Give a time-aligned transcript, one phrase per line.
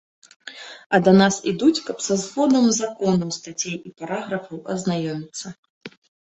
[0.97, 5.47] А да нас ідуць, каб са зводам законаў, стацей і параграфаў азнаёміцца.